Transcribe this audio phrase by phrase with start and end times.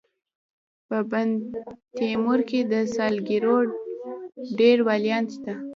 [0.87, 3.57] په بندتیمور کي د ساکزو
[4.59, 5.53] ډير ولیان سته.